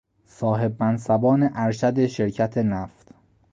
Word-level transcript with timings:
صاحب 0.27 0.83
منصبان 0.83 1.51
ارشد 1.53 2.05
شرکت 2.05 2.57
نفت 2.57 3.09